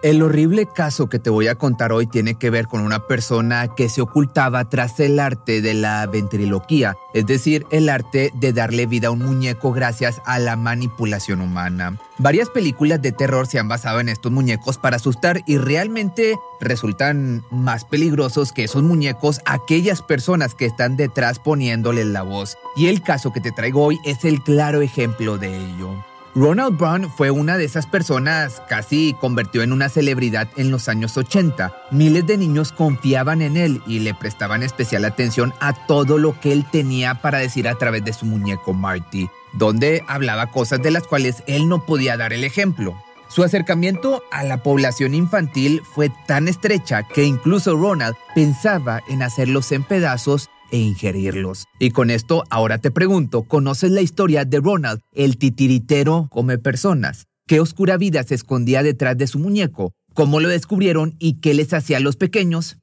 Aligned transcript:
El 0.00 0.22
horrible 0.22 0.66
caso 0.66 1.08
que 1.08 1.18
te 1.18 1.28
voy 1.28 1.48
a 1.48 1.56
contar 1.56 1.90
hoy 1.90 2.06
tiene 2.06 2.36
que 2.36 2.50
ver 2.50 2.68
con 2.68 2.82
una 2.82 3.08
persona 3.08 3.74
que 3.74 3.88
se 3.88 4.00
ocultaba 4.00 4.68
tras 4.68 5.00
el 5.00 5.18
arte 5.18 5.60
de 5.60 5.74
la 5.74 6.06
ventriloquía, 6.06 6.96
es 7.14 7.26
decir, 7.26 7.66
el 7.72 7.88
arte 7.88 8.30
de 8.34 8.52
darle 8.52 8.86
vida 8.86 9.08
a 9.08 9.10
un 9.10 9.18
muñeco 9.18 9.72
gracias 9.72 10.22
a 10.24 10.38
la 10.38 10.54
manipulación 10.54 11.40
humana. 11.40 11.98
Varias 12.18 12.48
películas 12.48 13.02
de 13.02 13.10
terror 13.10 13.48
se 13.48 13.58
han 13.58 13.66
basado 13.66 13.98
en 13.98 14.08
estos 14.08 14.30
muñecos 14.30 14.78
para 14.78 14.96
asustar 14.96 15.42
y 15.48 15.58
realmente 15.58 16.36
resultan 16.60 17.42
más 17.50 17.84
peligrosos 17.84 18.52
que 18.52 18.64
esos 18.64 18.84
muñecos 18.84 19.40
aquellas 19.46 20.02
personas 20.02 20.54
que 20.54 20.66
están 20.66 20.96
detrás 20.96 21.40
poniéndoles 21.40 22.06
la 22.06 22.22
voz. 22.22 22.56
Y 22.76 22.86
el 22.86 23.02
caso 23.02 23.32
que 23.32 23.40
te 23.40 23.50
traigo 23.50 23.84
hoy 23.84 23.98
es 24.04 24.24
el 24.24 24.44
claro 24.44 24.80
ejemplo 24.80 25.38
de 25.38 25.56
ello. 25.56 26.07
Ronald 26.38 26.78
Brown 26.78 27.10
fue 27.10 27.32
una 27.32 27.58
de 27.58 27.64
esas 27.64 27.88
personas, 27.88 28.62
casi 28.68 29.16
convirtió 29.20 29.62
en 29.62 29.72
una 29.72 29.88
celebridad 29.88 30.46
en 30.56 30.70
los 30.70 30.88
años 30.88 31.16
80. 31.16 31.74
Miles 31.90 32.28
de 32.28 32.38
niños 32.38 32.70
confiaban 32.70 33.42
en 33.42 33.56
él 33.56 33.82
y 33.88 33.98
le 33.98 34.14
prestaban 34.14 34.62
especial 34.62 35.04
atención 35.04 35.52
a 35.58 35.72
todo 35.86 36.16
lo 36.16 36.38
que 36.38 36.52
él 36.52 36.64
tenía 36.70 37.16
para 37.16 37.38
decir 37.38 37.66
a 37.66 37.74
través 37.74 38.04
de 38.04 38.12
su 38.12 38.24
muñeco 38.24 38.72
Marty, 38.72 39.28
donde 39.52 40.04
hablaba 40.06 40.52
cosas 40.52 40.80
de 40.80 40.92
las 40.92 41.08
cuales 41.08 41.42
él 41.48 41.68
no 41.68 41.84
podía 41.84 42.16
dar 42.16 42.32
el 42.32 42.44
ejemplo. 42.44 42.94
Su 43.28 43.42
acercamiento 43.42 44.22
a 44.30 44.44
la 44.44 44.62
población 44.62 45.14
infantil 45.14 45.82
fue 45.92 46.08
tan 46.28 46.46
estrecha 46.46 47.02
que 47.02 47.24
incluso 47.24 47.76
Ronald 47.76 48.14
pensaba 48.36 49.02
en 49.08 49.24
hacerlos 49.24 49.72
en 49.72 49.82
pedazos 49.82 50.50
e 50.70 50.78
ingerirlos. 50.78 51.64
Y 51.78 51.90
con 51.90 52.10
esto 52.10 52.44
ahora 52.50 52.78
te 52.78 52.90
pregunto, 52.90 53.42
¿conoces 53.42 53.90
la 53.90 54.00
historia 54.00 54.44
de 54.44 54.60
Ronald, 54.60 55.00
el 55.14 55.38
titiritero 55.38 56.28
come 56.30 56.58
personas? 56.58 57.26
¿Qué 57.46 57.60
oscura 57.60 57.96
vida 57.96 58.22
se 58.24 58.34
escondía 58.34 58.82
detrás 58.82 59.16
de 59.16 59.26
su 59.26 59.38
muñeco? 59.38 59.92
¿Cómo 60.14 60.40
lo 60.40 60.48
descubrieron 60.48 61.14
y 61.18 61.40
qué 61.40 61.54
les 61.54 61.72
hacía 61.72 61.96
a 61.96 62.00
los 62.00 62.16
pequeños? 62.16 62.78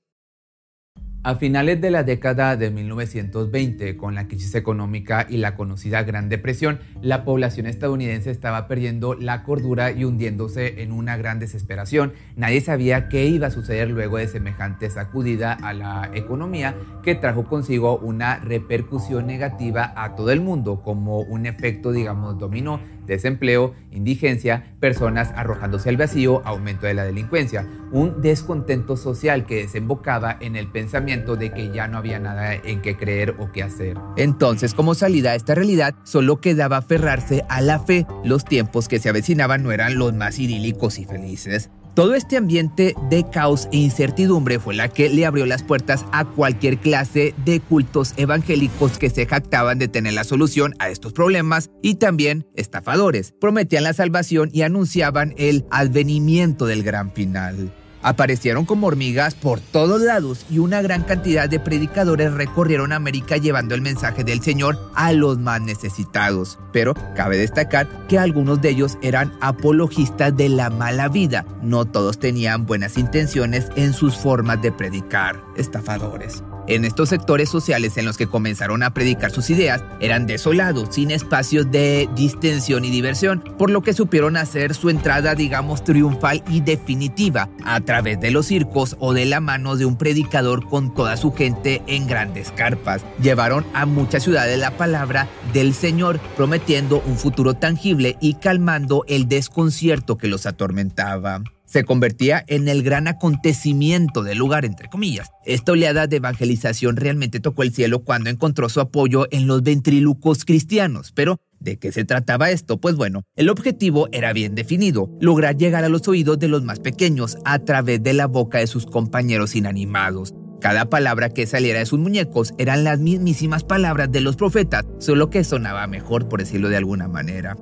A 1.26 1.34
finales 1.38 1.82
de 1.82 1.90
la 1.90 2.04
década 2.04 2.56
de 2.56 2.70
1920, 2.70 3.98
con 3.98 4.14
la 4.14 4.28
crisis 4.28 4.54
económica 4.54 5.26
y 5.28 5.38
la 5.38 5.56
conocida 5.56 6.04
Gran 6.04 6.30
Depresión, 6.30 6.78
la 7.02 7.26
población 7.26 7.66
estadounidense 7.66 8.30
estaba 8.30 8.68
perdiendo 8.68 9.16
la 9.16 9.42
cordura 9.42 9.92
y 9.92 10.04
hundiéndose 10.04 10.84
en 10.84 10.92
una 10.92 11.18
gran 11.18 11.40
desesperación. 11.40 12.14
Nadie 12.36 12.62
sabía 12.62 13.10
qué 13.10 13.26
iba 13.26 13.48
a 13.48 13.50
suceder 13.50 13.90
luego 13.90 14.18
de 14.18 14.28
semejante 14.28 14.88
sacudida 14.92 15.54
a 15.54 15.74
la 15.74 16.12
economía 16.14 16.76
que 17.02 17.16
trajo 17.16 17.46
consigo 17.46 17.98
una 17.98 18.38
repercusión 18.38 19.26
negativa 19.26 19.94
a 19.96 20.14
todo 20.14 20.30
el 20.30 20.42
mundo, 20.42 20.84
como 20.84 21.22
un 21.22 21.48
efecto, 21.48 21.92
digamos, 21.92 22.38
dominó 22.38 22.80
desempleo, 23.06 23.74
indigencia, 23.92 24.76
personas 24.80 25.32
arrojándose 25.36 25.90
al 25.90 25.98
vacío, 25.98 26.42
aumento 26.46 26.88
de 26.88 26.94
la 26.94 27.04
delincuencia, 27.04 27.68
un 27.92 28.22
descontento 28.22 28.98
social 28.98 29.46
que 29.46 29.56
desembocaba 29.56 30.38
en 30.40 30.56
el 30.56 30.68
pensamiento 30.68 31.36
de 31.36 31.52
que 31.52 31.72
ya 31.72 31.88
no 31.88 31.98
había 31.98 32.20
nada 32.20 32.54
en 32.54 32.82
qué 32.82 32.98
creer 32.98 33.36
o 33.40 33.52
qué 33.52 33.64
hacer. 33.64 33.98
Entonces, 34.18 34.74
como 34.74 34.96
salida 34.96 35.32
a 35.32 35.36
esta 35.36 35.56
realidad, 35.56 35.96
solo 36.04 36.42
quedaba 36.42 36.78
aferrarse 36.78 37.44
a 37.50 37.62
la 37.62 37.80
fe. 37.80 38.06
Los 38.24 38.46
tiempos 38.46 38.88
que 38.88 39.00
se 39.00 39.10
avecinaban 39.10 39.64
no 39.64 39.72
eran 39.72 39.98
los 39.98 40.14
más 40.14 40.40
idílicos 40.40 41.00
y 41.00 41.06
felices. 41.06 41.70
Todo 41.96 42.14
este 42.14 42.36
ambiente 42.36 42.94
de 43.10 43.24
caos 43.24 43.70
e 43.72 43.78
incertidumbre 43.78 44.60
fue 44.60 44.76
la 44.76 44.90
que 44.90 45.08
le 45.08 45.26
abrió 45.26 45.46
las 45.46 45.64
puertas 45.64 46.06
a 46.12 46.26
cualquier 46.26 46.78
clase 46.78 47.34
de 47.46 47.62
cultos 47.62 48.14
evangélicos 48.18 49.00
que 49.00 49.10
se 49.10 49.26
jactaban 49.26 49.80
de 49.80 49.88
tener 49.88 50.12
la 50.12 50.26
solución 50.26 50.74
a 50.80 50.90
estos 50.90 51.14
problemas 51.14 51.72
y 51.82 51.96
también 51.96 52.46
estafadores. 52.54 53.34
Prometían 53.40 53.84
la 53.84 53.94
salvación 53.94 54.50
y 54.52 54.64
anunciaban 54.64 55.34
el 55.38 55.66
advenimiento 55.72 56.66
del 56.66 56.84
gran 56.84 57.14
final. 57.14 57.72
Aparecieron 58.06 58.66
como 58.66 58.86
hormigas 58.86 59.34
por 59.34 59.60
todos 59.60 60.00
lados 60.00 60.46
y 60.52 60.60
una 60.60 60.84
gran 60.84 61.02
cantidad 61.02 61.50
de 61.50 61.60
predicadores 61.60 62.32
recorrieron 62.32 62.94
América 62.94 63.38
llevando 63.38 63.74
el 63.74 63.82
mensaje 63.82 64.24
del 64.24 64.44
Señor 64.44 64.78
a 64.94 65.12
los 65.12 65.40
más 65.40 65.60
necesitados. 65.60 66.60
Pero 66.72 66.94
cabe 67.16 67.38
destacar 67.38 68.06
que 68.08 68.20
algunos 68.20 68.62
de 68.62 68.70
ellos 68.70 69.00
eran 69.02 69.34
apologistas 69.42 70.38
de 70.38 70.50
la 70.50 70.70
mala 70.70 71.08
vida. 71.08 71.48
No 71.64 71.86
todos 71.86 72.20
tenían 72.20 72.68
buenas 72.68 73.00
intenciones 73.00 73.70
en 73.76 73.92
sus 73.94 74.16
formas 74.16 74.62
de 74.62 74.72
predicar. 74.72 75.44
Estafadores. 75.58 76.44
En 76.68 76.84
estos 76.84 77.10
sectores 77.10 77.50
sociales 77.50 77.98
en 77.98 78.06
los 78.06 78.18
que 78.18 78.26
comenzaron 78.28 78.82
a 78.82 78.94
predicar 78.94 79.30
sus 79.30 79.52
ideas, 79.52 79.84
eran 80.00 80.26
desolados, 80.26 80.96
sin 80.96 81.12
espacios 81.12 81.70
de 81.70 82.10
distensión 82.16 82.86
y 82.86 82.90
diversión, 82.90 83.44
por 83.58 83.70
lo 83.70 83.82
que 83.82 83.94
supieron 83.94 84.36
hacer 84.36 84.74
su 84.74 84.90
entrada, 84.90 85.36
digamos, 85.36 85.84
triunfal 85.84 86.44
y 86.50 86.62
definitiva 86.62 87.50
a 87.64 87.82
través 87.82 88.20
de 88.20 88.32
los 88.32 88.48
circos 88.48 88.96
o 89.00 89.14
de 89.14 89.26
la 89.26 89.42
mano 89.42 89.76
de 89.76 89.86
un 89.86 89.96
predicador 89.96 90.68
con 90.68 90.94
toda 90.94 91.18
su 91.18 91.32
gente 91.32 91.84
en 91.86 92.08
grandes 92.08 92.52
carpas. 92.52 93.04
Llevaron 93.22 93.66
a 93.74 93.86
muchas 93.86 94.24
ciudades 94.24 94.58
la 94.58 94.76
palabra 94.76 95.28
del 95.54 95.76
Señor, 95.76 96.20
prometiendo 96.36 97.04
un 97.06 97.18
futuro 97.18 97.54
tangible 97.54 98.18
y 98.22 98.36
calmando 98.36 99.06
el 99.08 99.28
desconcierto 99.28 100.18
que 100.18 100.28
los 100.28 100.48
atormentaba 100.48 101.44
se 101.66 101.84
convertía 101.84 102.44
en 102.48 102.68
el 102.68 102.84
gran 102.84 103.08
acontecimiento 103.08 104.24
del 104.24 104.38
lugar, 104.38 104.66
entre 104.66 104.90
comillas. 104.90 105.30
Esta 105.46 105.72
oleada 105.74 106.08
de 106.08 106.18
evangelización 106.18 106.96
realmente 106.96 107.40
tocó 107.40 107.64
el 107.64 107.74
cielo 107.74 108.04
cuando 108.04 108.30
encontró 108.30 108.70
su 108.70 108.80
apoyo 108.80 109.28
en 109.32 109.48
los 109.48 109.64
ventrilucos 109.64 110.46
cristianos, 110.46 111.12
pero 111.14 111.40
¿De 111.60 111.78
qué 111.78 111.92
se 111.92 112.06
trataba 112.06 112.52
esto? 112.52 112.78
Pues 112.78 112.96
bueno, 112.96 113.24
el 113.36 113.50
objetivo 113.50 114.08
era 114.12 114.34
bien 114.34 114.54
definido, 114.54 115.10
lograr 115.20 115.58
llegar 115.58 115.84
a 115.84 115.90
los 115.90 116.08
oídos 116.08 116.38
de 116.38 116.48
los 116.48 116.64
más 116.64 116.80
pequeños 116.80 117.38
a 117.44 117.58
través 117.60 118.04
de 118.04 118.14
la 118.14 118.28
boca 118.28 118.60
de 118.60 118.68
sus 118.68 118.86
compañeros 118.86 119.56
inanimados. 119.56 120.36
Cada 120.62 120.90
palabra 120.90 121.30
que 121.30 121.48
saliera 121.48 121.80
de 121.80 121.86
sus 121.86 121.98
muñecos 122.00 122.54
eran 122.58 122.84
las 122.84 123.00
mismísimas 123.00 123.64
palabras 123.64 124.12
de 124.12 124.22
los 124.22 124.36
profetas, 124.36 124.86
solo 125.00 125.30
que 125.30 125.44
sonaba 125.44 125.88
mejor 125.88 126.28
por 126.28 126.40
decirlo 126.40 126.70
de 126.70 126.78
alguna 126.78 127.08
manera. 127.08 127.56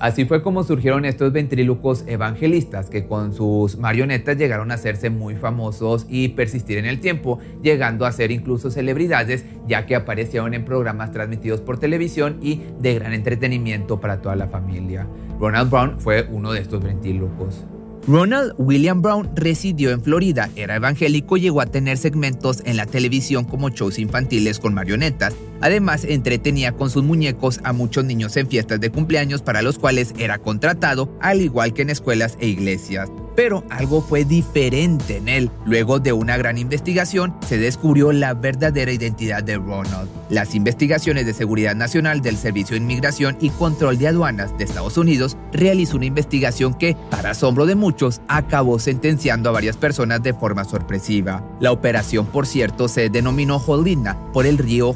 Así 0.00 0.24
fue 0.24 0.42
como 0.42 0.62
surgieron 0.62 1.04
estos 1.04 1.32
ventrílocos 1.32 2.04
evangelistas 2.06 2.88
que 2.88 3.06
con 3.06 3.34
sus 3.34 3.78
marionetas 3.78 4.36
llegaron 4.36 4.70
a 4.70 4.74
hacerse 4.74 5.10
muy 5.10 5.34
famosos 5.34 6.06
y 6.08 6.28
persistir 6.28 6.78
en 6.78 6.86
el 6.86 7.00
tiempo, 7.00 7.40
llegando 7.62 8.06
a 8.06 8.12
ser 8.12 8.30
incluso 8.30 8.70
celebridades 8.70 9.44
ya 9.66 9.86
que 9.86 9.96
aparecieron 9.96 10.54
en 10.54 10.64
programas 10.64 11.10
transmitidos 11.10 11.60
por 11.60 11.78
televisión 11.78 12.38
y 12.40 12.60
de 12.80 12.94
gran 12.94 13.12
entretenimiento 13.12 14.00
para 14.00 14.20
toda 14.20 14.36
la 14.36 14.46
familia. 14.46 15.06
Ronald 15.40 15.70
Brown 15.70 15.98
fue 15.98 16.28
uno 16.30 16.52
de 16.52 16.60
estos 16.60 16.82
ventrílocos. 16.82 17.64
Ronald 18.06 18.54
William 18.56 19.02
Brown 19.02 19.28
residió 19.34 19.90
en 19.90 20.00
Florida, 20.00 20.48
era 20.56 20.76
evangélico 20.76 21.36
y 21.36 21.42
llegó 21.42 21.60
a 21.60 21.66
tener 21.66 21.98
segmentos 21.98 22.62
en 22.64 22.76
la 22.76 22.86
televisión 22.86 23.44
como 23.44 23.68
shows 23.68 23.98
infantiles 23.98 24.60
con 24.60 24.72
marionetas. 24.72 25.34
Además, 25.60 26.04
entretenía 26.04 26.72
con 26.72 26.90
sus 26.90 27.02
muñecos 27.02 27.60
a 27.64 27.72
muchos 27.72 28.04
niños 28.04 28.36
en 28.36 28.48
fiestas 28.48 28.80
de 28.80 28.90
cumpleaños 28.90 29.42
para 29.42 29.62
los 29.62 29.78
cuales 29.78 30.14
era 30.18 30.38
contratado, 30.38 31.16
al 31.20 31.40
igual 31.40 31.72
que 31.72 31.82
en 31.82 31.90
escuelas 31.90 32.36
e 32.40 32.48
iglesias. 32.48 33.10
Pero 33.34 33.62
algo 33.70 34.02
fue 34.02 34.24
diferente 34.24 35.18
en 35.18 35.28
él. 35.28 35.50
Luego 35.64 36.00
de 36.00 36.12
una 36.12 36.36
gran 36.36 36.58
investigación, 36.58 37.36
se 37.46 37.56
descubrió 37.56 38.10
la 38.10 38.34
verdadera 38.34 38.90
identidad 38.90 39.44
de 39.44 39.56
Ronald. 39.56 40.08
Las 40.28 40.56
investigaciones 40.56 41.24
de 41.24 41.32
Seguridad 41.32 41.76
Nacional 41.76 42.20
del 42.20 42.36
Servicio 42.36 42.74
de 42.74 42.82
Inmigración 42.82 43.36
y 43.40 43.50
Control 43.50 43.96
de 43.96 44.08
Aduanas 44.08 44.58
de 44.58 44.64
Estados 44.64 44.98
Unidos 44.98 45.36
realizó 45.52 45.96
una 45.96 46.06
investigación 46.06 46.74
que, 46.74 46.96
para 47.10 47.30
asombro 47.30 47.64
de 47.64 47.76
muchos, 47.76 48.20
acabó 48.26 48.80
sentenciando 48.80 49.48
a 49.48 49.52
varias 49.52 49.76
personas 49.76 50.20
de 50.22 50.34
forma 50.34 50.64
sorpresiva. 50.64 51.44
La 51.60 51.70
operación, 51.70 52.26
por 52.26 52.44
cierto, 52.44 52.88
se 52.88 53.08
denominó 53.08 53.62
Holina 53.64 54.16
por 54.32 54.46
el 54.46 54.58
río 54.58 54.92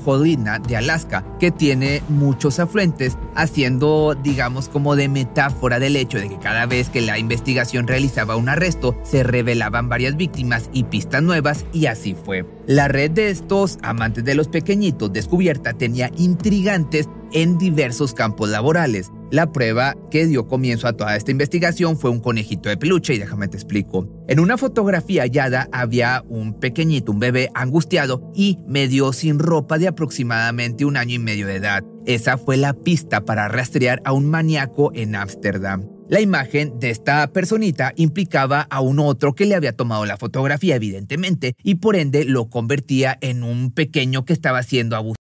De 0.58 0.76
Alaska, 0.76 1.24
que 1.38 1.50
tiene 1.50 2.02
muchos 2.08 2.58
afluentes, 2.58 3.16
haciendo, 3.34 4.14
digamos, 4.14 4.68
como 4.68 4.96
de 4.96 5.08
metáfora 5.08 5.78
del 5.78 5.96
hecho 5.96 6.18
de 6.18 6.28
que 6.28 6.38
cada 6.38 6.66
vez 6.66 6.88
que 6.88 7.00
la 7.00 7.18
investigación 7.18 7.86
realizaba 7.86 8.36
un 8.36 8.48
arresto, 8.48 8.96
se 9.02 9.22
revelaban 9.22 9.88
varias 9.88 10.16
víctimas 10.16 10.68
y 10.72 10.84
pistas 10.84 11.22
nuevas 11.22 11.64
y 11.72 11.86
así 11.86 12.14
fue. 12.14 12.46
La 12.66 12.88
red 12.88 13.10
de 13.10 13.30
estos 13.30 13.78
amantes 13.82 14.24
de 14.24 14.34
los 14.34 14.48
pequeñitos 14.48 15.12
descubierta 15.12 15.72
tenía 15.72 16.10
intrigantes 16.16 17.08
en 17.32 17.58
diversos 17.58 18.14
campos 18.14 18.48
laborales. 18.50 19.10
La 19.32 19.50
prueba 19.50 19.96
que 20.10 20.26
dio 20.26 20.46
comienzo 20.46 20.86
a 20.86 20.92
toda 20.92 21.16
esta 21.16 21.30
investigación 21.30 21.98
fue 21.98 22.10
un 22.10 22.20
conejito 22.20 22.68
de 22.68 22.76
peluche 22.76 23.14
y 23.14 23.18
déjame 23.18 23.48
te 23.48 23.56
explico. 23.56 24.06
En 24.28 24.38
una 24.38 24.58
fotografía 24.58 25.22
hallada 25.22 25.70
había 25.72 26.22
un 26.28 26.60
pequeñito, 26.60 27.12
un 27.12 27.18
bebé 27.18 27.48
angustiado 27.54 28.30
y 28.34 28.58
medio 28.66 29.14
sin 29.14 29.38
ropa 29.38 29.78
de 29.78 29.88
aproximadamente 29.88 30.84
un 30.84 30.98
año 30.98 31.14
y 31.14 31.18
medio 31.18 31.46
de 31.46 31.56
edad. 31.56 31.82
Esa 32.04 32.36
fue 32.36 32.58
la 32.58 32.74
pista 32.74 33.24
para 33.24 33.48
rastrear 33.48 34.02
a 34.04 34.12
un 34.12 34.28
maníaco 34.28 34.92
en 34.94 35.14
Ámsterdam. 35.14 35.88
La 36.10 36.20
imagen 36.20 36.78
de 36.78 36.90
esta 36.90 37.26
personita 37.32 37.94
implicaba 37.96 38.60
a 38.68 38.82
un 38.82 38.98
otro 38.98 39.34
que 39.34 39.46
le 39.46 39.54
había 39.54 39.72
tomado 39.72 40.04
la 40.04 40.18
fotografía, 40.18 40.76
evidentemente, 40.76 41.54
y 41.62 41.76
por 41.76 41.96
ende 41.96 42.26
lo 42.26 42.50
convertía 42.50 43.16
en 43.22 43.44
un 43.44 43.72
pequeño 43.72 44.26
que 44.26 44.34
estaba 44.34 44.62
siendo 44.62 44.94
abusado 44.94 45.21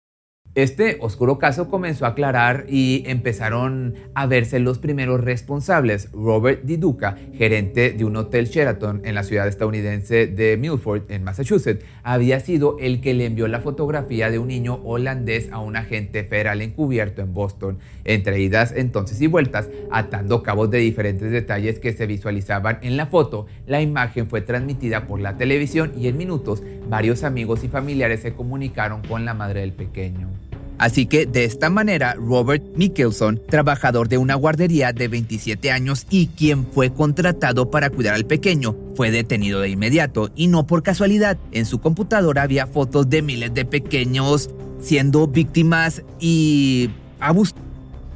este 0.54 0.98
oscuro 1.00 1.38
caso 1.38 1.68
comenzó 1.68 2.04
a 2.04 2.08
aclarar 2.08 2.66
y 2.68 3.04
empezaron 3.06 3.94
a 4.14 4.26
verse 4.26 4.60
los 4.60 4.78
primeros 4.78 5.24
responsables. 5.24 6.10
Robert 6.12 6.64
Di 6.64 6.76
Duca, 6.76 7.16
gerente 7.32 7.92
de 7.92 8.04
un 8.04 8.16
hotel 8.16 8.48
Sheraton 8.48 9.00
en 9.04 9.14
la 9.14 9.22
ciudad 9.22 9.48
estadounidense 9.48 10.26
de 10.26 10.58
Milford, 10.58 11.10
en 11.10 11.24
Massachusetts, 11.24 11.82
había 12.02 12.38
sido 12.40 12.76
el 12.80 13.00
que 13.00 13.14
le 13.14 13.24
envió 13.24 13.48
la 13.48 13.60
fotografía 13.60 14.30
de 14.30 14.38
un 14.38 14.48
niño 14.48 14.80
holandés 14.84 15.50
a 15.52 15.58
un 15.58 15.74
agente 15.74 16.22
federal 16.22 16.60
encubierto 16.60 17.22
en 17.22 17.32
Boston, 17.32 17.78
entre 18.04 18.38
idas 18.38 18.74
entonces 18.76 19.22
y 19.22 19.28
vueltas, 19.28 19.70
atando 19.90 20.42
cabos 20.42 20.70
de 20.70 20.78
diferentes 20.78 21.32
detalles 21.32 21.78
que 21.78 21.94
se 21.94 22.06
visualizaban 22.06 22.78
en 22.82 22.98
la 22.98 23.06
foto. 23.06 23.46
La 23.66 23.80
imagen 23.80 24.26
fue 24.26 24.42
transmitida 24.42 25.06
por 25.06 25.18
la 25.18 25.38
televisión 25.38 25.92
y 25.96 26.08
en 26.08 26.18
minutos 26.18 26.62
varios 26.90 27.24
amigos 27.24 27.64
y 27.64 27.68
familiares 27.68 28.20
se 28.20 28.34
comunicaron 28.34 29.00
con 29.00 29.24
la 29.24 29.32
madre 29.32 29.60
del 29.60 29.72
pequeño. 29.72 30.41
Así 30.78 31.06
que 31.06 31.26
de 31.26 31.44
esta 31.44 31.70
manera, 31.70 32.14
Robert 32.14 32.64
Mickelson, 32.76 33.40
trabajador 33.48 34.08
de 34.08 34.18
una 34.18 34.34
guardería 34.34 34.92
de 34.92 35.08
27 35.08 35.70
años 35.70 36.06
y 36.10 36.26
quien 36.28 36.66
fue 36.66 36.92
contratado 36.92 37.70
para 37.70 37.90
cuidar 37.90 38.14
al 38.14 38.26
pequeño, 38.26 38.76
fue 38.96 39.10
detenido 39.10 39.60
de 39.60 39.68
inmediato 39.68 40.30
y 40.34 40.48
no 40.48 40.66
por 40.66 40.82
casualidad. 40.82 41.38
En 41.52 41.66
su 41.66 41.80
computadora 41.80 42.42
había 42.42 42.66
fotos 42.66 43.08
de 43.08 43.22
miles 43.22 43.54
de 43.54 43.64
pequeños 43.64 44.50
siendo 44.80 45.28
víctimas 45.28 46.02
y 46.18 46.90
abusados, 47.20 47.62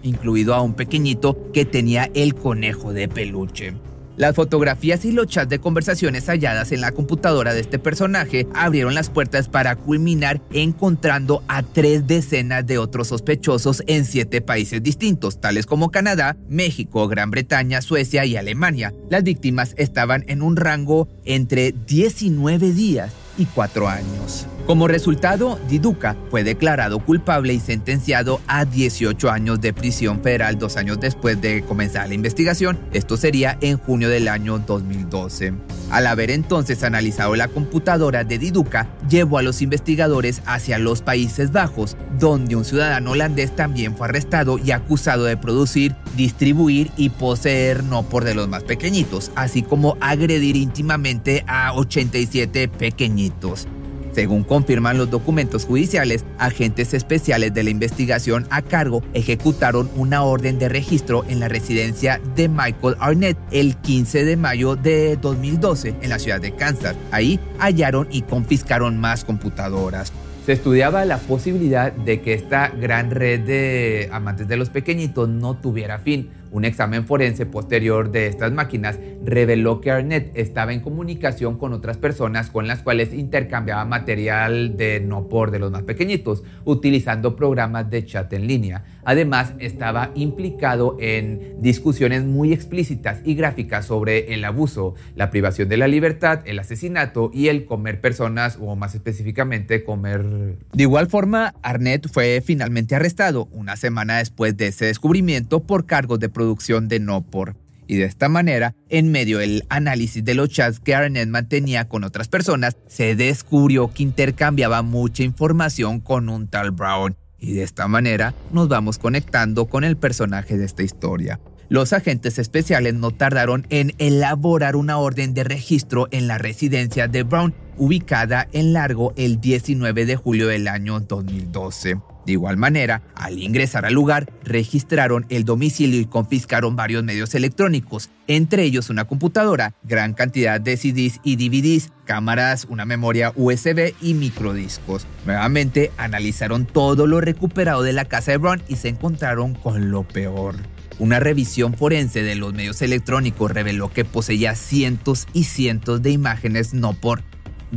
incluido 0.02 0.54
a 0.54 0.62
un 0.62 0.74
pequeñito 0.74 1.50
que 1.52 1.64
tenía 1.64 2.10
el 2.14 2.34
conejo 2.34 2.92
de 2.92 3.08
peluche. 3.08 3.74
Las 4.16 4.34
fotografías 4.34 5.04
y 5.04 5.12
los 5.12 5.26
chats 5.26 5.50
de 5.50 5.58
conversaciones 5.58 6.26
halladas 6.26 6.72
en 6.72 6.80
la 6.80 6.92
computadora 6.92 7.52
de 7.52 7.60
este 7.60 7.78
personaje 7.78 8.46
abrieron 8.54 8.94
las 8.94 9.10
puertas 9.10 9.48
para 9.48 9.76
culminar 9.76 10.40
encontrando 10.52 11.42
a 11.48 11.62
tres 11.62 12.06
decenas 12.06 12.66
de 12.66 12.78
otros 12.78 13.08
sospechosos 13.08 13.82
en 13.86 14.06
siete 14.06 14.40
países 14.40 14.82
distintos, 14.82 15.40
tales 15.40 15.66
como 15.66 15.90
Canadá, 15.90 16.36
México, 16.48 17.08
Gran 17.08 17.30
Bretaña, 17.30 17.82
Suecia 17.82 18.24
y 18.24 18.36
Alemania. 18.36 18.94
Las 19.10 19.22
víctimas 19.22 19.74
estaban 19.76 20.24
en 20.28 20.40
un 20.40 20.56
rango 20.56 21.08
entre 21.24 21.72
19 21.72 22.72
días 22.72 23.12
y 23.36 23.44
cuatro 23.44 23.86
años. 23.86 24.46
Como 24.66 24.88
resultado, 24.88 25.60
Diduca 25.68 26.16
fue 26.28 26.42
declarado 26.42 26.98
culpable 26.98 27.54
y 27.54 27.60
sentenciado 27.60 28.40
a 28.48 28.64
18 28.64 29.30
años 29.30 29.60
de 29.60 29.72
prisión 29.72 30.20
federal 30.24 30.58
dos 30.58 30.76
años 30.76 30.98
después 30.98 31.40
de 31.40 31.62
comenzar 31.62 32.08
la 32.08 32.14
investigación. 32.14 32.76
Esto 32.92 33.16
sería 33.16 33.56
en 33.60 33.78
junio 33.78 34.08
del 34.08 34.26
año 34.26 34.58
2012. 34.58 35.54
Al 35.90 36.08
haber 36.08 36.32
entonces 36.32 36.82
analizado 36.82 37.36
la 37.36 37.46
computadora 37.46 38.24
de 38.24 38.38
Diduca, 38.38 38.88
llevó 39.08 39.38
a 39.38 39.42
los 39.42 39.62
investigadores 39.62 40.42
hacia 40.46 40.80
los 40.80 41.00
Países 41.00 41.52
Bajos, 41.52 41.96
donde 42.18 42.56
un 42.56 42.64
ciudadano 42.64 43.12
holandés 43.12 43.54
también 43.54 43.96
fue 43.96 44.08
arrestado 44.08 44.58
y 44.58 44.72
acusado 44.72 45.26
de 45.26 45.36
producir, 45.36 45.94
distribuir 46.16 46.90
y 46.96 47.10
poseer 47.10 47.84
no 47.84 48.02
por 48.02 48.24
de 48.24 48.34
los 48.34 48.48
más 48.48 48.64
pequeñitos, 48.64 49.30
así 49.36 49.62
como 49.62 49.96
agredir 50.00 50.56
íntimamente 50.56 51.44
a 51.46 51.72
87 51.72 52.66
pequeñitos. 52.66 53.68
Según 54.16 54.44
confirman 54.44 54.96
los 54.96 55.10
documentos 55.10 55.66
judiciales, 55.66 56.24
agentes 56.38 56.94
especiales 56.94 57.52
de 57.52 57.62
la 57.62 57.68
investigación 57.68 58.46
a 58.48 58.62
cargo 58.62 59.02
ejecutaron 59.12 59.90
una 59.94 60.22
orden 60.22 60.58
de 60.58 60.70
registro 60.70 61.22
en 61.28 61.38
la 61.38 61.48
residencia 61.48 62.18
de 62.34 62.48
Michael 62.48 62.96
Arnett 62.98 63.36
el 63.50 63.76
15 63.76 64.24
de 64.24 64.38
mayo 64.38 64.74
de 64.74 65.18
2012 65.18 65.96
en 66.00 66.08
la 66.08 66.18
ciudad 66.18 66.40
de 66.40 66.54
Kansas. 66.54 66.96
Ahí 67.10 67.38
hallaron 67.58 68.08
y 68.10 68.22
confiscaron 68.22 68.98
más 68.98 69.22
computadoras. 69.22 70.14
Se 70.46 70.52
estudiaba 70.52 71.04
la 71.04 71.18
posibilidad 71.18 71.90
de 71.90 72.20
que 72.20 72.32
esta 72.32 72.68
gran 72.68 73.10
red 73.10 73.40
de 73.40 74.08
amantes 74.12 74.46
de 74.46 74.56
los 74.56 74.70
pequeñitos 74.70 75.28
no 75.28 75.56
tuviera 75.56 75.98
fin 75.98 76.30
un 76.56 76.64
examen 76.64 77.04
forense 77.04 77.44
posterior 77.44 78.10
de 78.10 78.28
estas 78.28 78.52
máquinas 78.52 78.98
reveló 79.24 79.80
que 79.80 79.90
Arnett 79.90 80.30
estaba 80.36 80.72
en 80.72 80.80
comunicación 80.80 81.58
con 81.58 81.72
otras 81.72 81.98
personas 81.98 82.50
con 82.50 82.66
las 82.66 82.80
cuales 82.80 83.12
intercambiaba 83.12 83.84
material 83.84 84.76
de 84.76 85.00
no 85.00 85.28
por 85.28 85.50
de 85.50 85.58
los 85.58 85.70
más 85.70 85.82
pequeñitos, 85.82 86.44
utilizando 86.64 87.36
programas 87.36 87.90
de 87.90 88.06
chat 88.06 88.32
en 88.32 88.46
línea. 88.46 88.84
Además, 89.06 89.52
estaba 89.60 90.10
implicado 90.16 90.96
en 90.98 91.62
discusiones 91.62 92.24
muy 92.24 92.52
explícitas 92.52 93.20
y 93.24 93.36
gráficas 93.36 93.86
sobre 93.86 94.34
el 94.34 94.44
abuso, 94.44 94.96
la 95.14 95.30
privación 95.30 95.68
de 95.68 95.76
la 95.76 95.86
libertad, 95.86 96.40
el 96.44 96.58
asesinato 96.58 97.30
y 97.32 97.46
el 97.46 97.66
comer 97.66 98.00
personas, 98.00 98.58
o 98.60 98.74
más 98.74 98.96
específicamente 98.96 99.84
comer... 99.84 100.24
De 100.72 100.82
igual 100.82 101.06
forma, 101.06 101.54
Arnett 101.62 102.08
fue 102.10 102.42
finalmente 102.44 102.96
arrestado 102.96 103.48
una 103.52 103.76
semana 103.76 104.18
después 104.18 104.56
de 104.56 104.66
ese 104.66 104.86
descubrimiento 104.86 105.62
por 105.62 105.86
cargos 105.86 106.18
de 106.18 106.28
producción 106.28 106.88
de 106.88 106.98
no 106.98 107.22
por. 107.22 107.54
Y 107.86 107.98
de 107.98 108.06
esta 108.06 108.28
manera, 108.28 108.74
en 108.88 109.12
medio 109.12 109.38
del 109.38 109.64
análisis 109.68 110.24
de 110.24 110.34
los 110.34 110.48
chats 110.48 110.80
que 110.80 110.96
Arnett 110.96 111.28
mantenía 111.28 111.88
con 111.88 112.02
otras 112.02 112.26
personas, 112.26 112.76
se 112.88 113.14
descubrió 113.14 113.92
que 113.92 114.02
intercambiaba 114.02 114.82
mucha 114.82 115.22
información 115.22 116.00
con 116.00 116.28
un 116.28 116.48
tal 116.48 116.72
Brown. 116.72 117.14
Y 117.38 117.54
de 117.54 117.62
esta 117.62 117.88
manera 117.88 118.34
nos 118.52 118.68
vamos 118.68 118.98
conectando 118.98 119.66
con 119.66 119.84
el 119.84 119.96
personaje 119.96 120.56
de 120.56 120.64
esta 120.64 120.82
historia. 120.82 121.40
Los 121.68 121.92
agentes 121.92 122.38
especiales 122.38 122.94
no 122.94 123.10
tardaron 123.10 123.66
en 123.70 123.92
elaborar 123.98 124.76
una 124.76 124.98
orden 124.98 125.34
de 125.34 125.44
registro 125.44 126.06
en 126.12 126.28
la 126.28 126.38
residencia 126.38 127.08
de 127.08 127.24
Brown, 127.24 127.54
ubicada 127.76 128.46
en 128.52 128.72
Largo 128.72 129.12
el 129.16 129.40
19 129.40 130.06
de 130.06 130.16
julio 130.16 130.46
del 130.46 130.68
año 130.68 131.00
2012. 131.00 132.15
De 132.26 132.32
igual 132.32 132.56
manera, 132.56 133.02
al 133.14 133.38
ingresar 133.38 133.86
al 133.86 133.94
lugar, 133.94 134.32
registraron 134.42 135.26
el 135.28 135.44
domicilio 135.44 136.00
y 136.00 136.06
confiscaron 136.06 136.74
varios 136.74 137.04
medios 137.04 137.36
electrónicos, 137.36 138.10
entre 138.26 138.64
ellos 138.64 138.90
una 138.90 139.04
computadora, 139.04 139.74
gran 139.84 140.12
cantidad 140.12 140.60
de 140.60 140.76
CDs 140.76 141.20
y 141.22 141.36
DVDs, 141.36 141.92
cámaras, 142.04 142.66
una 142.68 142.84
memoria 142.84 143.32
USB 143.36 143.94
y 144.02 144.14
microdiscos. 144.14 145.06
Nuevamente, 145.24 145.92
analizaron 145.98 146.66
todo 146.66 147.06
lo 147.06 147.20
recuperado 147.20 147.84
de 147.84 147.92
la 147.92 148.06
casa 148.06 148.32
de 148.32 148.38
Brown 148.38 148.60
y 148.66 148.74
se 148.74 148.88
encontraron 148.88 149.54
con 149.54 149.92
lo 149.92 150.02
peor. 150.02 150.56
Una 150.98 151.20
revisión 151.20 151.74
forense 151.74 152.24
de 152.24 152.34
los 152.34 152.54
medios 152.54 152.82
electrónicos 152.82 153.52
reveló 153.52 153.92
que 153.92 154.04
poseía 154.04 154.56
cientos 154.56 155.28
y 155.32 155.44
cientos 155.44 156.02
de 156.02 156.10
imágenes 156.10 156.74
no 156.74 156.94
por 156.94 157.22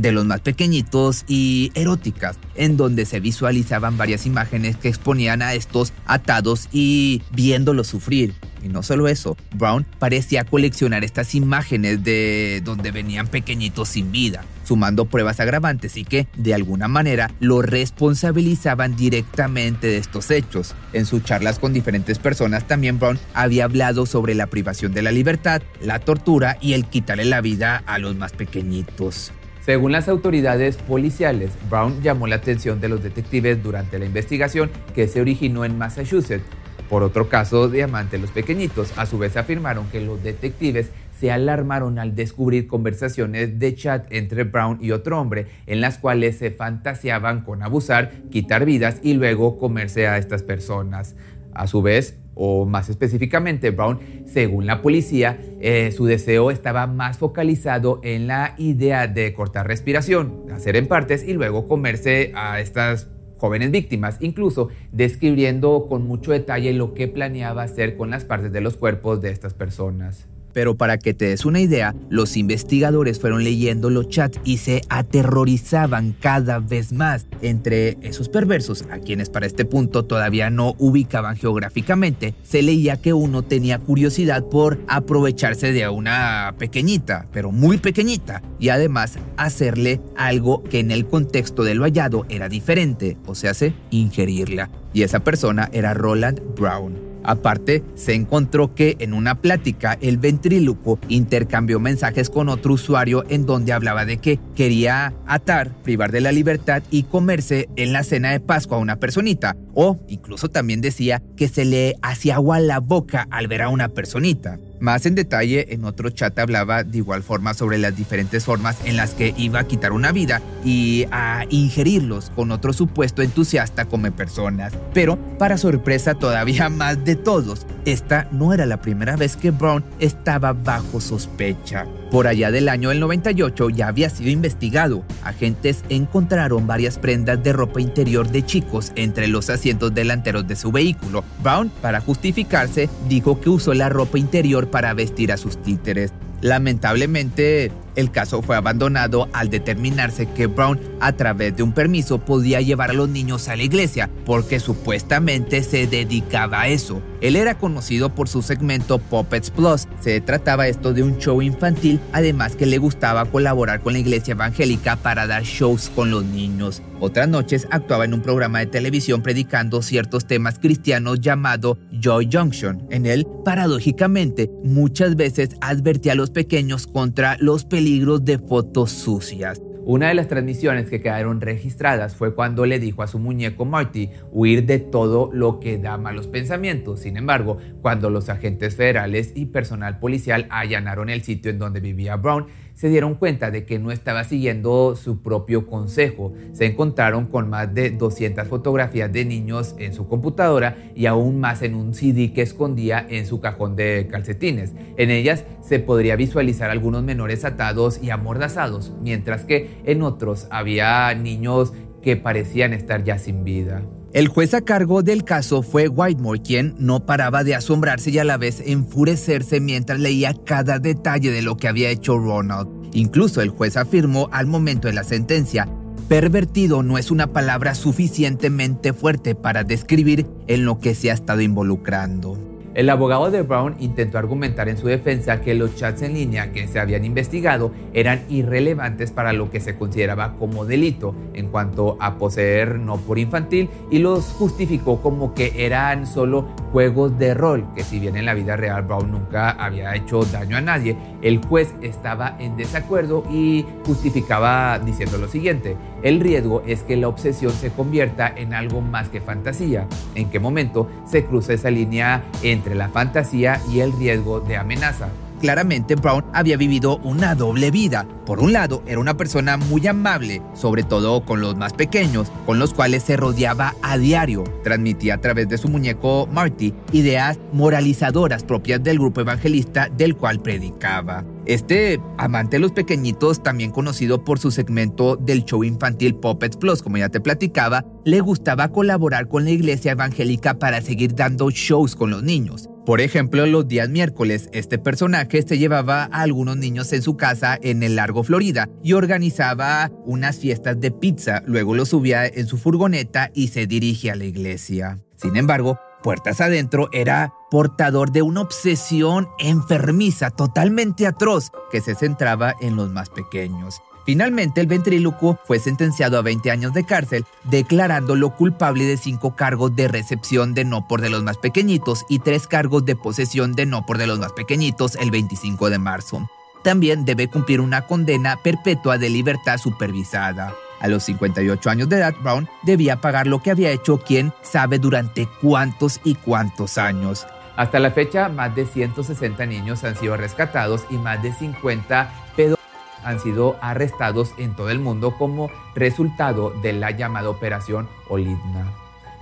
de 0.00 0.12
los 0.12 0.24
más 0.24 0.40
pequeñitos 0.40 1.24
y 1.28 1.72
eróticas, 1.74 2.38
en 2.54 2.76
donde 2.76 3.04
se 3.04 3.20
visualizaban 3.20 3.98
varias 3.98 4.24
imágenes 4.24 4.76
que 4.76 4.88
exponían 4.88 5.42
a 5.42 5.54
estos 5.54 5.92
atados 6.06 6.68
y 6.72 7.22
viéndolos 7.32 7.88
sufrir. 7.88 8.34
Y 8.62 8.68
no 8.68 8.82
solo 8.82 9.08
eso, 9.08 9.36
Brown 9.54 9.86
parecía 9.98 10.44
coleccionar 10.44 11.04
estas 11.04 11.34
imágenes 11.34 12.02
de 12.02 12.60
donde 12.64 12.90
venían 12.90 13.26
pequeñitos 13.26 13.88
sin 13.88 14.12
vida, 14.12 14.44
sumando 14.64 15.06
pruebas 15.06 15.40
agravantes 15.40 15.96
y 15.96 16.04
que, 16.04 16.28
de 16.36 16.54
alguna 16.54 16.86
manera, 16.86 17.30
lo 17.40 17.62
responsabilizaban 17.62 18.96
directamente 18.96 19.86
de 19.86 19.96
estos 19.96 20.30
hechos. 20.30 20.74
En 20.92 21.06
sus 21.06 21.24
charlas 21.24 21.58
con 21.58 21.72
diferentes 21.72 22.18
personas, 22.18 22.66
también 22.66 22.98
Brown 22.98 23.18
había 23.32 23.64
hablado 23.64 24.04
sobre 24.04 24.34
la 24.34 24.46
privación 24.46 24.92
de 24.92 25.02
la 25.02 25.12
libertad, 25.12 25.62
la 25.82 25.98
tortura 25.98 26.58
y 26.60 26.74
el 26.74 26.86
quitarle 26.86 27.24
la 27.24 27.40
vida 27.40 27.82
a 27.86 27.98
los 27.98 28.16
más 28.16 28.32
pequeñitos. 28.32 29.32
Según 29.60 29.92
las 29.92 30.08
autoridades 30.08 30.76
policiales, 30.76 31.50
Brown 31.68 32.02
llamó 32.02 32.26
la 32.26 32.36
atención 32.36 32.80
de 32.80 32.88
los 32.88 33.02
detectives 33.02 33.62
durante 33.62 33.98
la 33.98 34.06
investigación 34.06 34.70
que 34.94 35.06
se 35.06 35.20
originó 35.20 35.64
en 35.64 35.76
Massachusetts 35.76 36.44
por 36.90 37.04
otro 37.04 37.28
caso 37.28 37.68
de 37.68 37.84
Amante 37.84 38.18
los 38.18 38.32
Pequeñitos. 38.32 38.92
A 38.98 39.06
su 39.06 39.16
vez 39.16 39.36
afirmaron 39.36 39.86
que 39.90 40.00
los 40.00 40.22
detectives 40.22 40.90
se 41.18 41.30
alarmaron 41.30 42.00
al 42.00 42.16
descubrir 42.16 42.66
conversaciones 42.66 43.60
de 43.60 43.74
chat 43.76 44.06
entre 44.10 44.42
Brown 44.44 44.78
y 44.80 44.90
otro 44.90 45.20
hombre 45.20 45.46
en 45.66 45.80
las 45.80 45.98
cuales 45.98 46.38
se 46.38 46.50
fantaseaban 46.50 47.42
con 47.42 47.62
abusar, 47.62 48.10
quitar 48.30 48.64
vidas 48.64 48.98
y 49.02 49.14
luego 49.14 49.56
comerse 49.56 50.08
a 50.08 50.18
estas 50.18 50.42
personas. 50.42 51.14
A 51.54 51.68
su 51.68 51.80
vez, 51.80 52.18
o 52.34 52.64
más 52.66 52.88
específicamente 52.88 53.70
Brown, 53.70 53.98
según 54.26 54.66
la 54.66 54.82
policía, 54.82 55.38
eh, 55.60 55.92
su 55.92 56.06
deseo 56.06 56.50
estaba 56.50 56.86
más 56.86 57.18
focalizado 57.18 58.00
en 58.02 58.26
la 58.26 58.54
idea 58.58 59.06
de 59.06 59.32
cortar 59.32 59.66
respiración, 59.66 60.44
hacer 60.52 60.76
en 60.76 60.86
partes 60.86 61.22
y 61.26 61.32
luego 61.32 61.66
comerse 61.66 62.32
a 62.34 62.60
estas 62.60 63.08
jóvenes 63.36 63.70
víctimas, 63.70 64.18
incluso 64.20 64.68
describiendo 64.92 65.86
con 65.88 66.06
mucho 66.06 66.32
detalle 66.32 66.72
lo 66.74 66.94
que 66.94 67.08
planeaba 67.08 67.62
hacer 67.62 67.96
con 67.96 68.10
las 68.10 68.24
partes 68.24 68.52
de 68.52 68.60
los 68.60 68.76
cuerpos 68.76 69.20
de 69.20 69.30
estas 69.30 69.54
personas. 69.54 70.28
Pero 70.52 70.76
para 70.76 70.98
que 70.98 71.14
te 71.14 71.26
des 71.26 71.44
una 71.44 71.60
idea, 71.60 71.94
los 72.08 72.36
investigadores 72.36 73.20
fueron 73.20 73.44
leyendo 73.44 73.90
los 73.90 74.08
chats 74.08 74.40
y 74.44 74.58
se 74.58 74.82
aterrorizaban 74.88 76.14
cada 76.18 76.58
vez 76.58 76.92
más. 76.92 77.26
Entre 77.42 77.96
esos 78.02 78.28
perversos, 78.28 78.84
a 78.90 78.98
quienes 78.98 79.30
para 79.30 79.46
este 79.46 79.64
punto 79.64 80.04
todavía 80.04 80.50
no 80.50 80.74
ubicaban 80.78 81.36
geográficamente, 81.36 82.34
se 82.42 82.62
leía 82.62 83.00
que 83.00 83.12
uno 83.12 83.42
tenía 83.42 83.78
curiosidad 83.78 84.44
por 84.44 84.80
aprovecharse 84.88 85.72
de 85.72 85.88
una 85.88 86.54
pequeñita, 86.58 87.26
pero 87.32 87.52
muy 87.52 87.78
pequeñita, 87.78 88.42
y 88.58 88.68
además 88.68 89.18
hacerle 89.36 90.00
algo 90.16 90.62
que 90.64 90.80
en 90.80 90.90
el 90.90 91.06
contexto 91.06 91.64
de 91.64 91.74
lo 91.74 91.84
hallado 91.84 92.26
era 92.28 92.48
diferente, 92.48 93.16
o 93.26 93.34
sea, 93.34 93.54
se 93.54 93.74
ingerirla. 93.90 94.70
Y 94.92 95.02
esa 95.02 95.20
persona 95.20 95.68
era 95.72 95.94
Roland 95.94 96.40
Brown. 96.56 97.09
Aparte, 97.22 97.82
se 97.94 98.14
encontró 98.14 98.74
que 98.74 98.96
en 98.98 99.14
una 99.14 99.40
plática 99.40 99.98
el 100.00 100.18
ventríloco 100.18 100.98
intercambió 101.08 101.80
mensajes 101.80 102.30
con 102.30 102.48
otro 102.48 102.74
usuario 102.74 103.24
en 103.28 103.46
donde 103.46 103.72
hablaba 103.72 104.04
de 104.04 104.18
que 104.18 104.38
quería 104.54 105.12
atar, 105.26 105.74
privar 105.82 106.12
de 106.12 106.20
la 106.20 106.32
libertad 106.32 106.82
y 106.90 107.04
comerse 107.04 107.68
en 107.76 107.92
la 107.92 108.04
cena 108.04 108.30
de 108.30 108.40
Pascua 108.40 108.78
a 108.78 108.80
una 108.80 108.96
personita. 108.96 109.56
O 109.74 110.00
incluso 110.08 110.48
también 110.48 110.80
decía 110.80 111.22
que 111.36 111.48
se 111.48 111.64
le 111.64 111.94
hacía 112.02 112.36
agua 112.36 112.60
la 112.60 112.80
boca 112.80 113.26
al 113.30 113.48
ver 113.48 113.62
a 113.62 113.68
una 113.68 113.88
personita. 113.88 114.58
Más 114.80 115.04
en 115.04 115.14
detalle, 115.14 115.74
en 115.74 115.84
otro 115.84 116.08
chat 116.08 116.38
hablaba 116.38 116.84
de 116.84 116.96
igual 116.96 117.22
forma 117.22 117.52
sobre 117.52 117.76
las 117.76 117.94
diferentes 117.94 118.46
formas 118.46 118.78
en 118.86 118.96
las 118.96 119.12
que 119.12 119.34
iba 119.36 119.60
a 119.60 119.64
quitar 119.64 119.92
una 119.92 120.10
vida 120.10 120.40
y 120.64 121.04
a 121.10 121.44
ingerirlos 121.50 122.30
con 122.30 122.50
otro 122.50 122.72
supuesto 122.72 123.20
entusiasta 123.20 123.84
come 123.84 124.10
personas. 124.10 124.72
Pero, 124.94 125.18
para 125.38 125.58
sorpresa 125.58 126.14
todavía 126.14 126.68
más 126.70 127.04
de 127.04 127.14
todos, 127.14 127.66
esta 127.84 128.28
no 128.32 128.52
era 128.52 128.66
la 128.66 128.80
primera 128.80 129.16
vez 129.16 129.36
que 129.36 129.50
Brown 129.50 129.84
estaba 129.98 130.52
bajo 130.52 131.00
sospecha. 131.00 131.86
Por 132.10 132.26
allá 132.26 132.50
del 132.50 132.68
año 132.68 132.88
del 132.88 133.00
98 133.00 133.70
ya 133.70 133.88
había 133.88 134.10
sido 134.10 134.30
investigado. 134.30 135.04
Agentes 135.22 135.84
encontraron 135.88 136.66
varias 136.66 136.98
prendas 136.98 137.42
de 137.42 137.52
ropa 137.52 137.80
interior 137.80 138.28
de 138.28 138.44
chicos 138.44 138.92
entre 138.96 139.28
los 139.28 139.48
asientos 139.48 139.94
delanteros 139.94 140.46
de 140.48 140.56
su 140.56 140.72
vehículo. 140.72 141.24
Brown, 141.42 141.70
para 141.80 142.00
justificarse, 142.00 142.88
dijo 143.08 143.40
que 143.40 143.50
usó 143.50 143.74
la 143.74 143.88
ropa 143.88 144.18
interior 144.18 144.68
para 144.68 144.92
vestir 144.94 145.32
a 145.32 145.36
sus 145.36 145.62
títeres. 145.62 146.12
Lamentablemente, 146.40 147.70
el 148.00 148.10
caso 148.10 148.42
fue 148.42 148.56
abandonado 148.56 149.28
al 149.32 149.50
determinarse 149.50 150.26
que 150.26 150.46
Brown, 150.46 150.80
a 151.00 151.12
través 151.12 151.56
de 151.56 151.62
un 151.62 151.72
permiso, 151.72 152.18
podía 152.18 152.60
llevar 152.60 152.90
a 152.90 152.94
los 152.94 153.08
niños 153.08 153.48
a 153.48 153.56
la 153.56 153.62
iglesia, 153.62 154.10
porque 154.26 154.60
supuestamente 154.60 155.62
se 155.62 155.86
dedicaba 155.86 156.62
a 156.62 156.68
eso. 156.68 157.02
Él 157.20 157.36
era 157.36 157.58
conocido 157.58 158.14
por 158.14 158.28
su 158.28 158.42
segmento 158.42 158.98
Puppets 158.98 159.50
Plus. 159.50 159.86
Se 160.00 160.20
trataba 160.20 160.68
esto 160.68 160.92
de 160.94 161.02
un 161.02 161.18
show 161.18 161.42
infantil, 161.42 162.00
además 162.12 162.56
que 162.56 162.66
le 162.66 162.78
gustaba 162.78 163.26
colaborar 163.26 163.80
con 163.80 163.92
la 163.92 163.98
iglesia 163.98 164.32
evangélica 164.32 164.96
para 164.96 165.26
dar 165.26 165.42
shows 165.42 165.90
con 165.94 166.10
los 166.10 166.24
niños. 166.24 166.82
Otras 166.98 167.28
noches 167.28 167.66
actuaba 167.70 168.04
en 168.04 168.14
un 168.14 168.20
programa 168.20 168.58
de 168.58 168.66
televisión 168.66 169.22
predicando 169.22 169.80
ciertos 169.80 170.26
temas 170.26 170.58
cristianos 170.58 171.20
llamado 171.20 171.78
Joy 171.98 172.28
Junction. 172.30 172.86
En 172.90 173.06
él, 173.06 173.26
paradójicamente, 173.44 174.50
muchas 174.64 175.16
veces 175.16 175.50
advertía 175.62 176.12
a 176.12 176.16
los 176.16 176.30
pequeños 176.30 176.86
contra 176.86 177.36
los 177.40 177.64
peligros 177.64 177.89
de 177.98 178.38
fotos 178.38 178.92
sucias. 178.92 179.60
Una 179.84 180.08
de 180.08 180.14
las 180.14 180.28
transmisiones 180.28 180.88
que 180.88 181.00
quedaron 181.00 181.40
registradas 181.40 182.14
fue 182.14 182.36
cuando 182.36 182.64
le 182.64 182.78
dijo 182.78 183.02
a 183.02 183.08
su 183.08 183.18
muñeco 183.18 183.64
Marty 183.64 184.10
huir 184.30 184.64
de 184.64 184.78
todo 184.78 185.28
lo 185.32 185.58
que 185.58 185.76
da 185.76 185.98
malos 185.98 186.28
pensamientos. 186.28 187.00
Sin 187.00 187.16
embargo, 187.16 187.58
cuando 187.82 188.08
los 188.08 188.28
agentes 188.28 188.76
federales 188.76 189.32
y 189.34 189.46
personal 189.46 189.98
policial 189.98 190.46
allanaron 190.50 191.10
el 191.10 191.22
sitio 191.22 191.50
en 191.50 191.58
donde 191.58 191.80
vivía 191.80 192.14
Brown, 192.14 192.46
se 192.80 192.88
dieron 192.88 193.16
cuenta 193.16 193.50
de 193.50 193.66
que 193.66 193.78
no 193.78 193.92
estaba 193.92 194.24
siguiendo 194.24 194.96
su 194.96 195.20
propio 195.20 195.66
consejo. 195.66 196.32
Se 196.54 196.64
encontraron 196.64 197.26
con 197.26 197.50
más 197.50 197.74
de 197.74 197.90
200 197.90 198.48
fotografías 198.48 199.12
de 199.12 199.26
niños 199.26 199.74
en 199.78 199.92
su 199.92 200.08
computadora 200.08 200.78
y 200.96 201.04
aún 201.04 201.40
más 201.40 201.60
en 201.60 201.74
un 201.74 201.92
CD 201.92 202.32
que 202.32 202.40
escondía 202.40 203.04
en 203.06 203.26
su 203.26 203.38
cajón 203.38 203.76
de 203.76 204.08
calcetines. 204.10 204.72
En 204.96 205.10
ellas 205.10 205.44
se 205.60 205.78
podría 205.78 206.16
visualizar 206.16 206.70
algunos 206.70 207.02
menores 207.02 207.44
atados 207.44 208.02
y 208.02 208.08
amordazados, 208.08 208.94
mientras 209.02 209.44
que 209.44 209.82
en 209.84 210.00
otros 210.00 210.46
había 210.50 211.14
niños 211.14 211.74
que 212.00 212.16
parecían 212.16 212.72
estar 212.72 213.04
ya 213.04 213.18
sin 213.18 213.44
vida. 213.44 213.82
El 214.12 214.26
juez 214.26 214.54
a 214.54 214.62
cargo 214.62 215.04
del 215.04 215.22
caso 215.22 215.62
fue 215.62 215.86
Whitemore, 215.86 216.42
quien 216.42 216.74
no 216.78 217.06
paraba 217.06 217.44
de 217.44 217.54
asombrarse 217.54 218.10
y 218.10 218.18
a 218.18 218.24
la 218.24 218.38
vez 218.38 218.60
enfurecerse 218.66 219.60
mientras 219.60 220.00
leía 220.00 220.34
cada 220.34 220.80
detalle 220.80 221.30
de 221.30 221.42
lo 221.42 221.56
que 221.56 221.68
había 221.68 221.90
hecho 221.90 222.18
Ronald. 222.18 222.68
Incluso 222.92 223.40
el 223.40 223.50
juez 223.50 223.76
afirmó 223.76 224.28
al 224.32 224.48
momento 224.48 224.88
de 224.88 224.94
la 224.94 225.04
sentencia, 225.04 225.68
pervertido 226.08 226.82
no 226.82 226.98
es 226.98 227.12
una 227.12 227.28
palabra 227.28 227.76
suficientemente 227.76 228.92
fuerte 228.92 229.36
para 229.36 229.62
describir 229.62 230.26
en 230.48 230.64
lo 230.64 230.80
que 230.80 230.96
se 230.96 231.12
ha 231.12 231.14
estado 231.14 231.40
involucrando. 231.40 232.49
El 232.80 232.88
abogado 232.88 233.30
de 233.30 233.42
Brown 233.42 233.76
intentó 233.78 234.16
argumentar 234.16 234.70
en 234.70 234.78
su 234.78 234.86
defensa 234.86 235.42
que 235.42 235.54
los 235.54 235.76
chats 235.76 236.00
en 236.00 236.14
línea 236.14 236.50
que 236.50 236.66
se 236.66 236.80
habían 236.80 237.04
investigado 237.04 237.72
eran 237.92 238.22
irrelevantes 238.30 239.10
para 239.10 239.34
lo 239.34 239.50
que 239.50 239.60
se 239.60 239.76
consideraba 239.76 240.36
como 240.38 240.64
delito 240.64 241.14
en 241.34 241.48
cuanto 241.48 241.98
a 242.00 242.16
poseer 242.16 242.78
no 242.78 242.96
por 242.96 243.18
infantil 243.18 243.68
y 243.90 243.98
los 243.98 244.28
justificó 244.28 245.02
como 245.02 245.34
que 245.34 245.66
eran 245.66 246.06
solo 246.06 246.48
juegos 246.72 247.18
de 247.18 247.34
rol, 247.34 247.66
que 247.76 247.84
si 247.84 247.98
bien 247.98 248.16
en 248.16 248.24
la 248.24 248.32
vida 248.32 248.56
real 248.56 248.84
Brown 248.84 249.10
nunca 249.10 249.50
había 249.50 249.94
hecho 249.94 250.24
daño 250.24 250.56
a 250.56 250.62
nadie, 250.62 250.96
el 251.22 251.44
juez 251.44 251.74
estaba 251.82 252.36
en 252.38 252.56
desacuerdo 252.56 253.24
y 253.30 253.66
justificaba 253.86 254.78
diciendo 254.78 255.18
lo 255.18 255.28
siguiente, 255.28 255.76
el 256.02 256.20
riesgo 256.20 256.62
es 256.66 256.82
que 256.82 256.96
la 256.96 257.08
obsesión 257.08 257.52
se 257.52 257.70
convierta 257.70 258.32
en 258.34 258.54
algo 258.54 258.80
más 258.80 259.08
que 259.08 259.20
fantasía. 259.20 259.86
¿En 260.14 260.30
qué 260.30 260.40
momento 260.40 260.88
se 261.04 261.24
cruza 261.24 261.52
esa 261.52 261.70
línea 261.70 262.24
entre 262.42 262.74
la 262.74 262.88
fantasía 262.88 263.60
y 263.70 263.80
el 263.80 263.92
riesgo 263.92 264.40
de 264.40 264.56
amenaza? 264.56 265.08
Claramente 265.40 265.94
Brown 265.94 266.24
había 266.34 266.56
vivido 266.56 266.98
una 266.98 267.34
doble 267.34 267.70
vida. 267.70 268.06
Por 268.26 268.40
un 268.40 268.52
lado, 268.52 268.82
era 268.86 269.00
una 269.00 269.16
persona 269.16 269.56
muy 269.56 269.86
amable, 269.86 270.42
sobre 270.54 270.82
todo 270.82 271.24
con 271.24 271.40
los 271.40 271.56
más 271.56 271.72
pequeños, 271.72 272.30
con 272.46 272.58
los 272.58 272.74
cuales 272.74 273.02
se 273.02 273.16
rodeaba 273.16 273.74
a 273.82 273.96
diario. 273.96 274.44
Transmitía 274.62 275.14
a 275.14 275.20
través 275.20 275.48
de 275.48 275.58
su 275.58 275.68
muñeco 275.68 276.28
Marty 276.30 276.74
ideas 276.92 277.38
moralizadoras 277.52 278.44
propias 278.44 278.82
del 278.82 278.98
grupo 278.98 279.22
evangelista 279.22 279.88
del 279.88 280.14
cual 280.14 280.40
predicaba. 280.40 281.24
Este 281.46 282.00
amante 282.18 282.56
de 282.56 282.60
los 282.60 282.72
pequeñitos, 282.72 283.42
también 283.42 283.70
conocido 283.70 284.22
por 284.22 284.38
su 284.38 284.50
segmento 284.50 285.16
del 285.16 285.44
show 285.44 285.64
infantil 285.64 286.14
Puppets 286.14 286.58
Plus, 286.58 286.82
como 286.82 286.98
ya 286.98 287.08
te 287.08 287.20
platicaba, 287.20 287.84
le 288.04 288.20
gustaba 288.20 288.68
colaborar 288.68 289.26
con 289.26 289.44
la 289.44 289.50
iglesia 289.50 289.92
evangélica 289.92 290.58
para 290.58 290.82
seguir 290.82 291.14
dando 291.14 291.50
shows 291.50 291.96
con 291.96 292.10
los 292.10 292.22
niños. 292.22 292.68
Por 292.90 293.00
ejemplo, 293.00 293.46
los 293.46 293.68
días 293.68 293.88
miércoles, 293.88 294.48
este 294.52 294.76
personaje 294.76 295.42
se 295.42 295.58
llevaba 295.58 296.08
a 296.10 296.22
algunos 296.22 296.56
niños 296.56 296.92
en 296.92 297.02
su 297.02 297.16
casa 297.16 297.56
en 297.62 297.84
el 297.84 297.94
Largo 297.94 298.24
Florida 298.24 298.68
y 298.82 298.94
organizaba 298.94 299.92
unas 300.06 300.40
fiestas 300.40 300.80
de 300.80 300.90
pizza, 300.90 301.40
luego 301.46 301.76
los 301.76 301.90
subía 301.90 302.26
en 302.26 302.48
su 302.48 302.58
furgoneta 302.58 303.30
y 303.32 303.46
se 303.46 303.68
dirige 303.68 304.10
a 304.10 304.16
la 304.16 304.24
iglesia. 304.24 304.98
Sin 305.14 305.36
embargo, 305.36 305.78
puertas 306.02 306.40
adentro 306.40 306.88
era 306.92 307.32
portador 307.52 308.10
de 308.10 308.22
una 308.22 308.40
obsesión 308.40 309.28
enfermiza 309.38 310.30
totalmente 310.30 311.06
atroz 311.06 311.52
que 311.70 311.80
se 311.80 311.94
centraba 311.94 312.56
en 312.60 312.74
los 312.74 312.90
más 312.90 313.08
pequeños. 313.08 313.80
Finalmente, 314.04 314.60
el 314.60 314.66
ventrílocuo 314.66 315.38
fue 315.44 315.58
sentenciado 315.58 316.18
a 316.18 316.22
20 316.22 316.50
años 316.50 316.72
de 316.72 316.84
cárcel, 316.84 317.24
declarándolo 317.44 318.30
culpable 318.30 318.84
de 318.84 318.96
cinco 318.96 319.36
cargos 319.36 319.76
de 319.76 319.88
recepción 319.88 320.54
de 320.54 320.64
no 320.64 320.88
por 320.88 321.00
de 321.00 321.10
los 321.10 321.22
más 321.22 321.36
pequeñitos 321.36 322.04
y 322.08 322.20
tres 322.20 322.46
cargos 322.46 322.84
de 322.84 322.96
posesión 322.96 323.52
de 323.52 323.66
no 323.66 323.84
por 323.84 323.98
de 323.98 324.06
los 324.06 324.18
más 324.18 324.32
pequeñitos 324.32 324.96
el 324.96 325.10
25 325.10 325.70
de 325.70 325.78
marzo. 325.78 326.30
También 326.62 327.04
debe 327.04 327.28
cumplir 327.28 327.60
una 327.60 327.86
condena 327.86 328.36
perpetua 328.36 328.98
de 328.98 329.10
libertad 329.10 329.58
supervisada. 329.58 330.54
A 330.80 330.88
los 330.88 331.04
58 331.04 331.70
años 331.70 331.88
de 331.88 331.96
edad, 331.96 332.14
Brown 332.22 332.48
debía 332.62 333.00
pagar 333.00 333.26
lo 333.26 333.42
que 333.42 333.50
había 333.50 333.70
hecho 333.70 333.98
quien 333.98 334.32
sabe 334.42 334.78
durante 334.78 335.28
cuántos 335.40 336.00
y 336.04 336.14
cuántos 336.14 336.78
años. 336.78 337.26
Hasta 337.56 337.78
la 337.78 337.90
fecha, 337.90 338.28
más 338.30 338.54
de 338.54 338.64
160 338.64 339.44
niños 339.44 339.84
han 339.84 339.96
sido 339.96 340.16
rescatados 340.16 340.84
y 340.88 340.96
más 340.96 341.22
de 341.22 341.32
50 341.32 342.10
pedos 342.34 342.59
han 343.04 343.20
sido 343.20 343.56
arrestados 343.60 344.32
en 344.38 344.54
todo 344.54 344.70
el 344.70 344.80
mundo 344.80 345.14
como 345.16 345.50
resultado 345.74 346.50
de 346.62 346.72
la 346.72 346.90
llamada 346.90 347.30
Operación 347.30 347.88
Olidna. 348.08 348.72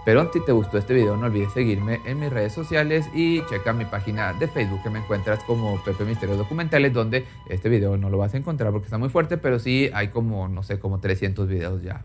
Pero 0.04 0.32
si 0.32 0.40
te 0.42 0.52
gustó 0.52 0.78
este 0.78 0.94
video 0.94 1.16
no 1.16 1.26
olvides 1.26 1.52
seguirme 1.52 2.00
en 2.06 2.18
mis 2.18 2.30
redes 2.30 2.54
sociales 2.54 3.10
y 3.14 3.44
checa 3.46 3.74
mi 3.74 3.84
página 3.84 4.32
de 4.32 4.48
Facebook 4.48 4.82
que 4.82 4.88
me 4.88 5.00
encuentras 5.00 5.44
como 5.44 5.82
Pepe 5.84 6.04
Misterios 6.04 6.38
Documentales 6.38 6.94
donde 6.94 7.26
este 7.48 7.68
video 7.68 7.96
no 7.98 8.08
lo 8.08 8.16
vas 8.16 8.32
a 8.32 8.38
encontrar 8.38 8.72
porque 8.72 8.86
está 8.86 8.96
muy 8.96 9.10
fuerte, 9.10 9.36
pero 9.36 9.58
sí 9.58 9.90
hay 9.92 10.08
como, 10.08 10.48
no 10.48 10.62
sé, 10.62 10.78
como 10.78 10.98
300 10.98 11.46
videos 11.46 11.82
ya. 11.82 12.04